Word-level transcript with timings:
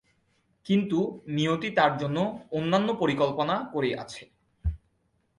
কিন্তু 0.65 0.99
নিয়তি 1.27 1.69
তাঁর 1.71 1.93
জন্য 1.97 2.17
অন্যান্য 2.51 2.89
পরিকল্পনা 2.93 3.55
করে 3.73 3.89
আছে। 3.95 4.23